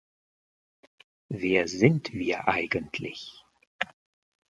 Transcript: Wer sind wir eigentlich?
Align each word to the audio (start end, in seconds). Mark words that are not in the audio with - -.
Wer 1.29 1.67
sind 1.67 2.11
wir 2.13 2.47
eigentlich? 2.47 3.45